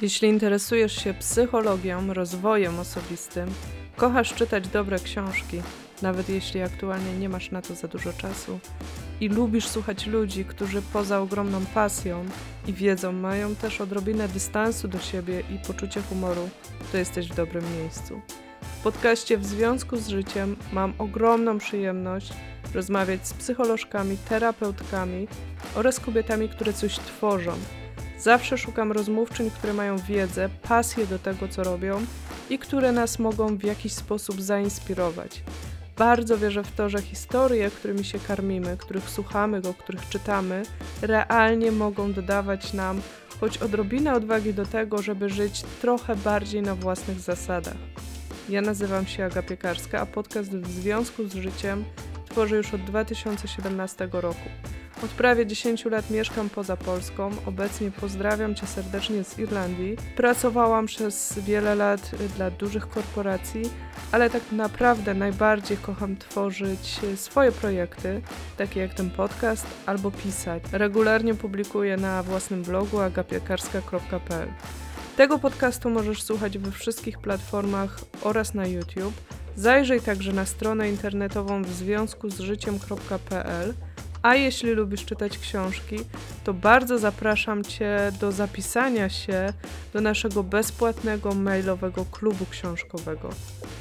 [0.00, 3.48] Jeśli interesujesz się psychologią, rozwojem osobistym,
[3.96, 5.62] kochasz czytać dobre książki,
[6.02, 8.60] nawet jeśli aktualnie nie masz na to za dużo czasu,
[9.20, 12.24] i lubisz słuchać ludzi, którzy poza ogromną pasją
[12.66, 16.48] i wiedzą mają też odrobinę dystansu do siebie i poczucie humoru,
[16.92, 18.20] to jesteś w dobrym miejscu.
[18.62, 22.32] W podcaście W Związku z Życiem mam ogromną przyjemność
[22.74, 25.28] rozmawiać z psycholożkami, terapeutkami
[25.74, 27.52] oraz kobietami, które coś tworzą.
[28.18, 32.00] Zawsze szukam rozmówczyń, które mają wiedzę, pasję do tego, co robią
[32.50, 35.42] i które nas mogą w jakiś sposób zainspirować.
[35.96, 40.62] Bardzo wierzę w to, że historie, którymi się karmimy, których słuchamy, o których czytamy,
[41.02, 43.00] realnie mogą dodawać nam
[43.40, 47.76] choć odrobinę odwagi do tego, żeby żyć trochę bardziej na własnych zasadach.
[48.48, 51.84] Ja nazywam się Aga Piekarska, a podcast w związku z życiem
[52.30, 54.48] tworzę już od 2017 roku.
[55.04, 57.30] Od prawie 10 lat mieszkam poza Polską.
[57.46, 59.96] Obecnie pozdrawiam Cię serdecznie z Irlandii.
[60.16, 63.62] Pracowałam przez wiele lat dla dużych korporacji,
[64.12, 68.22] ale tak naprawdę najbardziej kocham tworzyć swoje projekty,
[68.56, 70.62] takie jak ten podcast, albo pisać.
[70.72, 74.48] Regularnie publikuję na własnym blogu agapiekarska.pl.
[75.16, 79.14] Tego podcastu możesz słuchać we wszystkich platformach oraz na YouTube.
[79.56, 83.74] Zajrzyj także na stronę internetową w związku z życiem.pl.
[84.22, 85.96] A jeśli lubisz czytać książki,
[86.44, 89.52] to bardzo zapraszam Cię do zapisania się
[89.92, 93.30] do naszego bezpłatnego mailowego klubu książkowego.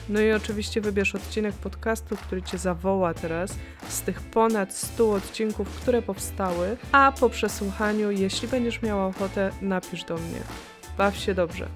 [0.09, 3.55] No i oczywiście wybierz odcinek podcastu, który Cię zawoła teraz
[3.89, 10.03] z tych ponad 100 odcinków, które powstały, a po przesłuchaniu, jeśli będziesz miała ochotę, napisz
[10.03, 10.41] do mnie.
[10.97, 11.67] Baw się dobrze.